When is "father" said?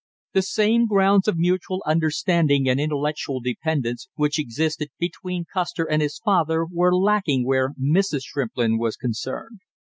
6.17-6.65